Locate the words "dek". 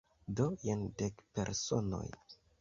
1.01-1.21